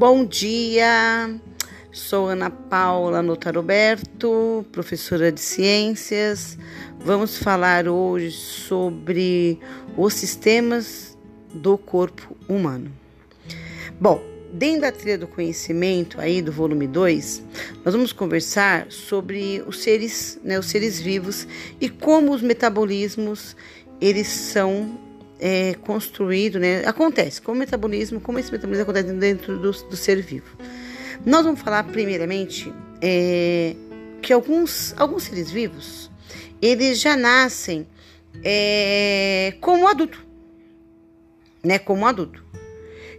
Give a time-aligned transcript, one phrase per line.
[0.00, 1.38] Bom dia,
[1.92, 6.56] sou Ana Paula Notaroberto, professora de ciências.
[6.98, 9.60] Vamos falar hoje sobre
[9.98, 11.18] os sistemas
[11.52, 12.90] do corpo humano.
[14.00, 14.24] Bom,
[14.54, 17.42] dentro da trilha do conhecimento aí do volume 2,
[17.84, 21.46] nós vamos conversar sobre os seres, né, os seres vivos
[21.78, 23.54] e como os metabolismos
[24.00, 25.09] eles são
[25.40, 26.84] é, construído, né?
[26.86, 30.56] Acontece, como o metabolismo, como esse metabolismo acontece dentro do, do ser vivo.
[31.24, 33.74] Nós vamos falar primeiramente é,
[34.20, 36.10] que alguns, alguns seres vivos,
[36.60, 37.86] eles já nascem
[38.44, 40.24] é, como adulto,
[41.64, 41.78] né?
[41.78, 42.44] Como adulto.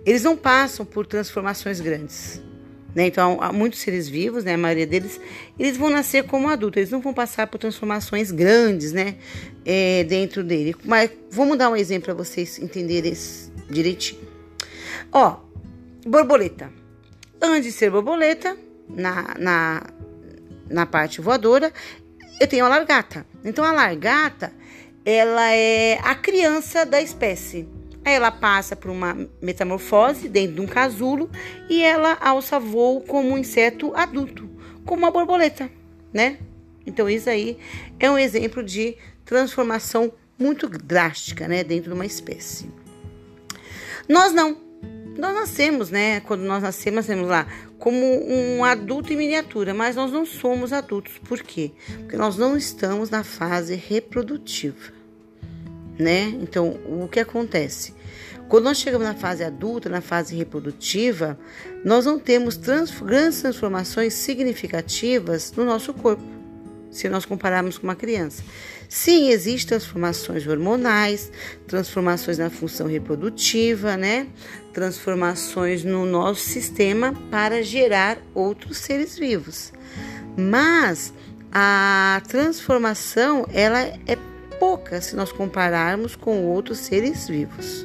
[0.06, 2.42] Eles não passam por transformações grandes.
[2.94, 3.08] Né?
[3.08, 4.56] Então, há muitos seres vivos, né?
[4.56, 5.20] a maioria deles,
[5.58, 9.16] eles vão nascer como adultos, eles não vão passar por transformações grandes né?
[9.66, 10.76] É, dentro dele.
[10.84, 13.14] Mas vamos dar um exemplo para vocês entenderem
[13.70, 14.22] direitinho.
[15.12, 15.38] Ó,
[16.06, 16.72] borboleta.
[17.42, 18.58] Antes de ser borboleta,
[18.90, 19.84] na, na,
[20.70, 21.72] na parte voadora,
[22.40, 23.26] eu tenho a largata.
[23.44, 24.52] Então, a largata,
[25.06, 27.68] ela é a criança da espécie.
[28.04, 31.30] Aí ela passa por uma metamorfose dentro de um casulo
[31.70, 34.50] e ela alça voo como um inseto adulto,
[34.86, 35.70] como uma borboleta,
[36.12, 36.40] né?
[36.86, 37.60] Então isso aí
[38.00, 42.68] é um exemplo de transformação muito drástica, né, dentro de uma espécie.
[44.10, 44.58] Nós não.
[45.18, 46.22] Nós nascemos, né?
[46.22, 47.46] Quando nós nascemos, nascemos lá
[47.78, 51.20] como um adulto em miniatura, mas nós não somos adultos.
[51.20, 51.72] Por quê?
[52.00, 55.01] Porque nós não estamos na fase reprodutiva
[55.98, 56.34] né?
[56.42, 57.94] Então, o que acontece?
[58.52, 61.40] Quando nós chegamos na fase adulta, na fase reprodutiva,
[61.86, 66.22] nós não temos trans grandes transformações significativas no nosso corpo,
[66.90, 68.44] se nós compararmos com uma criança.
[68.90, 71.32] Sim, existem transformações hormonais,
[71.66, 74.28] transformações na função reprodutiva, né?
[74.74, 79.72] Transformações no nosso sistema para gerar outros seres vivos.
[80.38, 81.14] Mas
[81.54, 84.18] a transformação ela é
[84.62, 87.84] pouca se nós compararmos com outros seres vivos.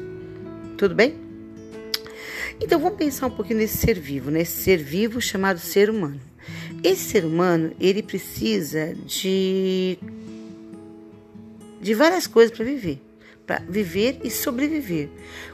[0.76, 1.14] Tudo bem?
[2.60, 6.20] Então vamos pensar um pouquinho nesse ser vivo, nesse ser vivo chamado ser humano.
[6.84, 9.98] Esse ser humano, ele precisa de
[11.80, 13.00] de várias coisas para viver,
[13.46, 15.08] para viver e sobreviver.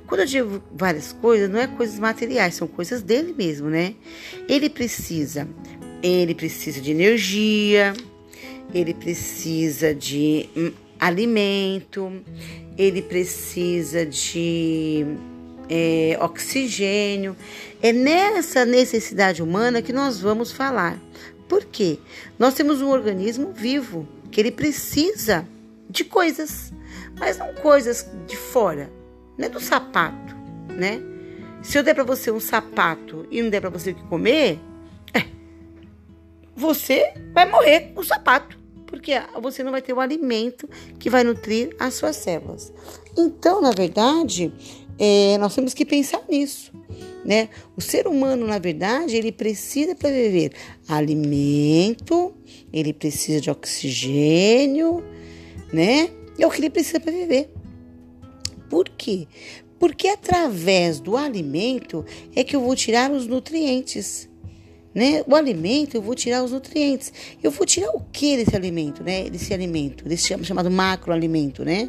[0.09, 3.95] Quando eu digo várias coisas, não é coisas materiais, são coisas dele mesmo, né?
[4.49, 5.49] Ele precisa,
[6.03, 7.95] ele precisa de energia,
[8.75, 10.49] ele precisa de
[11.03, 12.23] alimento,
[12.79, 15.05] ele precisa de
[15.69, 17.37] é, oxigênio.
[17.83, 20.97] É nessa necessidade humana que nós vamos falar.
[21.49, 21.99] Por quê?
[22.39, 25.47] Nós temos um organismo vivo que ele precisa
[25.91, 26.73] de coisas,
[27.19, 28.89] mas não coisas de fora,
[29.37, 30.35] não é do sapato,
[30.71, 31.03] né?
[31.63, 34.59] Se eu der para você um sapato e não der para você o que comer,
[35.13, 35.25] é,
[36.57, 38.62] você vai morrer com o sapato
[38.93, 42.71] porque você não vai ter o alimento que vai nutrir as suas células.
[43.17, 44.53] Então, na verdade,
[44.99, 46.71] é, nós temos que pensar nisso.
[47.25, 47.49] Né?
[47.75, 50.53] O ser humano, na verdade, ele precisa para viver
[50.87, 52.35] alimento,
[52.71, 55.03] ele precisa de oxigênio,
[55.73, 56.11] né?
[56.39, 57.51] É o que ele precisa para viver.
[58.69, 59.27] Por quê?
[59.79, 62.05] Porque através do alimento
[62.37, 64.29] é que eu vou tirar os nutrientes.
[64.95, 65.25] Né?
[65.27, 67.13] O alimento, eu vou tirar os nutrientes.
[67.43, 69.31] Eu vou tirar o que desse alimento, né?
[69.31, 71.89] Desse alimento, desse chamado macroalimento, né?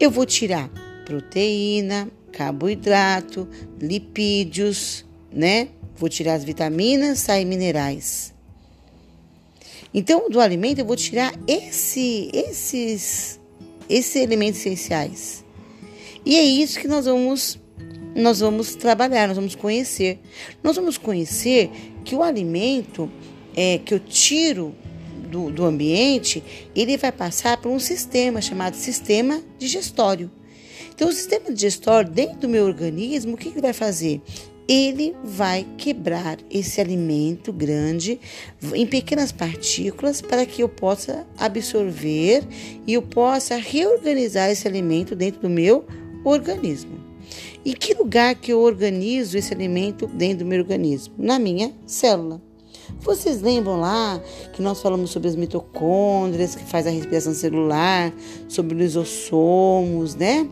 [0.00, 0.68] Eu vou tirar
[1.04, 3.48] proteína, carboidrato,
[3.80, 5.68] lipídios, né?
[5.96, 8.34] Vou tirar as vitaminas, sais minerais.
[9.92, 13.38] Então, do alimento eu vou tirar esse, esses,
[13.88, 15.44] esses elementos essenciais.
[16.26, 17.60] E é isso que nós vamos
[18.14, 20.20] nós vamos trabalhar, nós vamos conhecer.
[20.62, 21.70] Nós vamos conhecer
[22.04, 23.10] que o alimento
[23.56, 24.74] é, que eu tiro
[25.28, 26.42] do, do ambiente,
[26.76, 30.30] ele vai passar por um sistema chamado sistema digestório.
[30.94, 34.22] Então, o sistema digestório, dentro do meu organismo, o que ele vai fazer?
[34.66, 38.18] Ele vai quebrar esse alimento grande
[38.72, 42.44] em pequenas partículas para que eu possa absorver
[42.86, 45.84] e eu possa reorganizar esse alimento dentro do meu
[46.24, 47.13] organismo.
[47.64, 51.14] E que lugar que eu organizo esse alimento dentro do meu organismo?
[51.18, 52.40] Na minha célula.
[53.00, 54.20] Vocês lembram lá
[54.52, 58.12] que nós falamos sobre as mitocôndrias, que faz a respiração celular,
[58.48, 60.48] sobre os lisossomos, né?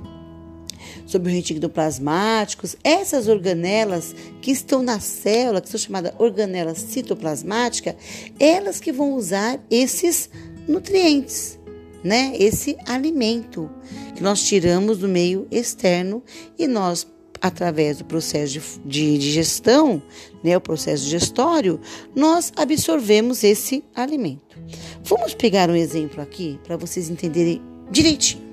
[1.07, 7.95] Sobre os reticuloplasmáticos, essas organelas que estão na célula, que são chamadas organelas citoplasmáticas,
[8.39, 10.31] elas que vão usar esses
[10.67, 11.59] nutrientes,
[12.03, 12.33] né?
[12.39, 13.71] Esse alimento
[14.15, 16.23] que nós tiramos do meio externo
[16.59, 17.07] e nós
[17.43, 18.53] através do processo
[18.85, 20.01] de, de digestão,
[20.45, 21.81] né, o processo digestório,
[22.15, 24.57] nós absorvemos esse alimento.
[25.03, 27.61] Vamos pegar um exemplo aqui para vocês entenderem
[27.91, 28.45] direitinho.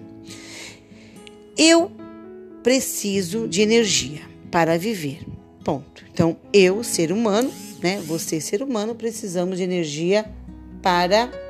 [1.56, 1.92] Eu
[2.64, 5.20] preciso de energia para viver.
[5.64, 6.04] Ponto.
[6.12, 7.52] Então, eu, ser humano,
[7.84, 10.26] né, você, ser humano, precisamos de energia
[10.82, 11.49] para viver.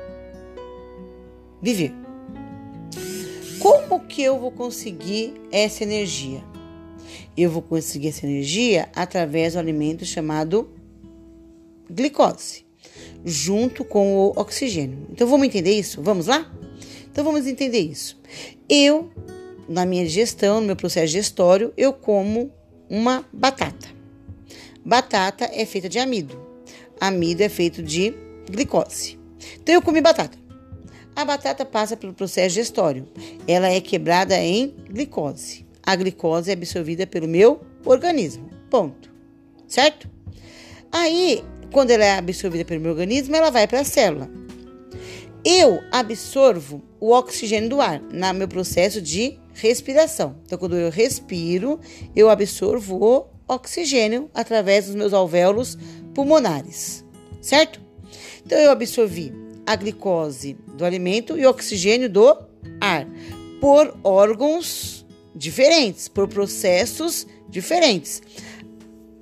[3.58, 6.42] Como que eu vou conseguir essa energia?
[7.36, 10.70] Eu vou conseguir essa energia através do alimento chamado
[11.88, 12.64] glicose,
[13.24, 15.06] junto com o oxigênio.
[15.10, 16.02] Então vamos entender isso?
[16.02, 16.50] Vamos lá?
[17.10, 18.18] Então vamos entender isso.
[18.68, 19.10] Eu,
[19.68, 22.50] na minha digestão, no meu processo digestório, eu como
[22.88, 23.88] uma batata.
[24.84, 26.40] Batata é feita de amido.
[26.98, 28.14] Amido é feito de
[28.50, 29.18] glicose.
[29.60, 30.39] Então eu comi batata.
[31.20, 33.06] A batata passa pelo processo digestório.
[33.46, 35.66] Ela é quebrada em glicose.
[35.82, 38.48] A glicose é absorvida pelo meu organismo.
[38.70, 39.12] Ponto.
[39.68, 40.08] Certo?
[40.90, 44.30] Aí, quando ela é absorvida pelo meu organismo, ela vai para a célula.
[45.44, 50.36] Eu absorvo o oxigênio do ar no meu processo de respiração.
[50.46, 51.78] Então, quando eu respiro,
[52.16, 55.76] eu absorvo o oxigênio através dos meus alvéolos
[56.14, 57.04] pulmonares.
[57.42, 57.78] Certo?
[58.42, 62.36] Então, eu absorvi a glicose do alimento e o oxigênio do
[62.80, 63.06] ar
[63.60, 68.20] por órgãos diferentes, por processos diferentes.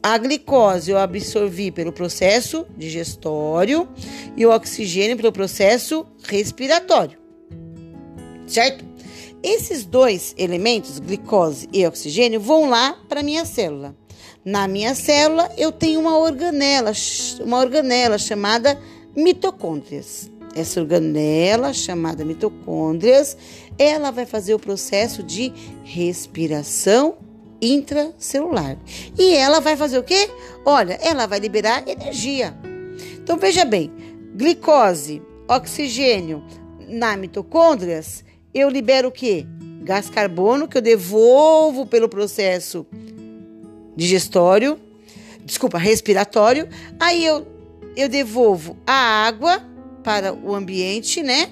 [0.03, 3.87] A glicose eu absorvi pelo processo digestório
[4.39, 7.19] e o oxigênio pelo processo respiratório.
[8.47, 8.87] Certo?
[9.43, 13.94] Esses dois elementos, glicose e oxigênio, vão lá para minha célula.
[14.43, 16.93] Na minha célula eu tenho uma organela,
[17.44, 18.81] uma organela chamada
[19.15, 20.31] mitocôndrias.
[20.55, 23.37] Essa organela, chamada mitocôndrias,
[23.79, 25.53] ela vai fazer o processo de
[25.85, 27.17] respiração
[27.61, 28.77] intracelular.
[29.19, 30.29] E ela vai fazer o quê?
[30.65, 32.56] Olha, ela vai liberar energia.
[33.23, 33.93] Então veja bem,
[34.35, 36.43] glicose, oxigênio
[36.89, 38.25] na mitocôndrias,
[38.55, 39.47] eu libero o quê?
[39.83, 42.87] Gás carbono que eu devolvo pelo processo
[43.94, 44.79] digestório,
[45.44, 46.69] desculpa, respiratório.
[46.99, 47.47] Aí eu
[47.99, 49.61] eu devolvo a água
[50.08, 51.50] para o ambiente, né?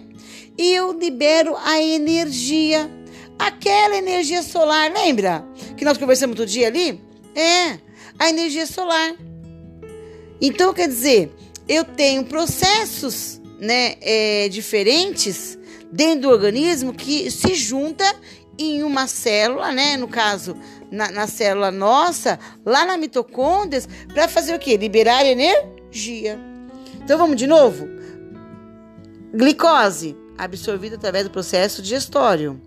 [0.57, 2.91] E eu libero a energia,
[3.39, 5.45] aquela energia solar, lembra?
[5.77, 6.99] Que nós conversamos outro dia ali?
[7.35, 7.79] É,
[8.19, 9.15] a energia solar.
[10.41, 11.31] Então, quer dizer,
[11.69, 15.59] eu tenho processos né, é, diferentes
[15.93, 18.11] dentro do organismo que se junta
[18.59, 19.99] em uma célula, né?
[19.99, 20.57] No caso,
[20.91, 24.79] na, na célula nossa, lá na mitocôndrias, para fazer o quê?
[24.79, 26.41] Liberar energia.
[27.05, 27.96] Então vamos de novo?
[29.37, 32.59] Glicose, absorvida através do processo digestório.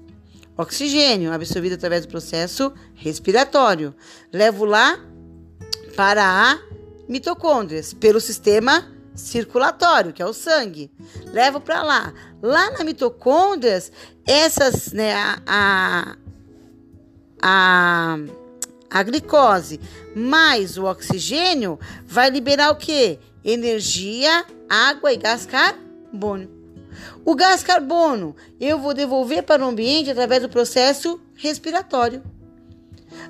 [0.56, 3.96] Oxigênio, absorvido através do processo respiratório.
[4.32, 5.00] Levo lá
[5.96, 6.60] para a
[7.08, 10.92] mitocôndrias, pelo sistema circulatório, que é o sangue.
[11.34, 12.14] Levo para lá.
[12.40, 13.92] Lá na mitocôndrias,
[14.28, 16.16] essas, né, a, a,
[17.42, 18.18] a
[18.92, 19.80] a glicose
[20.16, 23.20] mais o oxigênio vai liberar o que?
[23.44, 26.59] Energia, água e gás carbono.
[27.30, 32.24] O gás carbono eu vou devolver para o ambiente através do processo respiratório.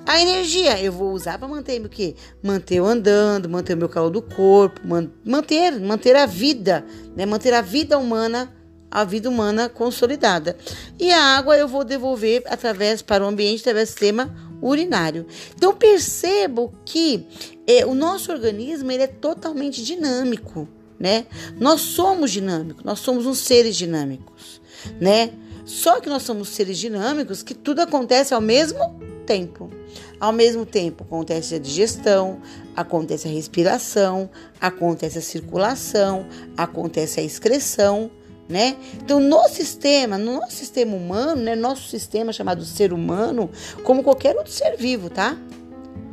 [0.06, 2.14] A energia eu vou usar para manter o quê?
[2.42, 4.80] Manter eu andando, manter o meu calor do corpo,
[5.22, 6.82] manter, manter a vida,
[7.14, 7.26] né?
[7.26, 8.50] Manter a vida humana,
[8.90, 10.56] a vida humana consolidada.
[10.98, 15.26] E a água eu vou devolver através para o ambiente através do sistema urinário.
[15.54, 17.26] Então percebo que
[17.66, 20.66] é, o nosso organismo ele é totalmente dinâmico,
[21.00, 21.24] né?
[21.58, 24.60] Nós somos dinâmicos, nós somos uns seres dinâmicos,
[25.00, 25.30] né?
[25.64, 29.70] Só que nós somos seres dinâmicos que tudo acontece ao mesmo tempo.
[30.18, 32.42] Ao mesmo tempo acontece a digestão,
[32.76, 34.28] acontece a respiração,
[34.60, 36.26] acontece a circulação,
[36.56, 38.10] acontece a excreção,
[38.46, 38.76] né?
[38.96, 43.48] Então, no sistema, no nosso sistema humano, né, nosso sistema chamado ser humano,
[43.84, 45.38] como qualquer outro ser vivo, tá?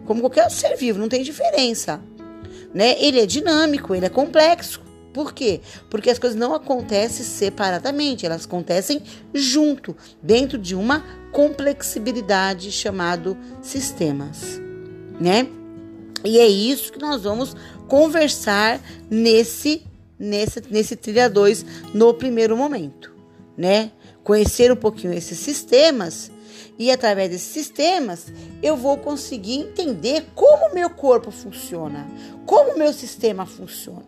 [0.05, 1.99] Como qualquer outro ser vivo, não tem diferença,
[2.73, 2.95] né?
[2.99, 4.81] Ele é dinâmico, ele é complexo.
[5.13, 5.61] Por quê?
[5.89, 9.01] Porque as coisas não acontecem separadamente, elas acontecem
[9.33, 14.61] junto, dentro de uma complexibilidade chamado sistemas,
[15.19, 15.47] né?
[16.23, 17.55] E é isso que nós vamos
[17.87, 19.83] conversar nesse
[20.19, 23.13] nesse, nesse trilha 2 no primeiro momento,
[23.57, 23.91] né?
[24.23, 26.31] Conhecer um pouquinho esses sistemas
[26.77, 28.27] e através desses sistemas
[28.61, 32.07] eu vou conseguir entender como o meu corpo funciona,
[32.45, 34.05] como o meu sistema funciona,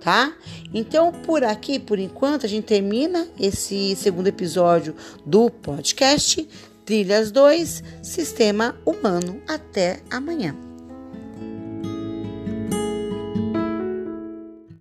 [0.00, 0.34] tá?
[0.74, 6.48] Então, por aqui, por enquanto, a gente termina esse segundo episódio do podcast.
[6.84, 9.42] Trilhas 2, Sistema Humano.
[9.48, 10.65] Até amanhã.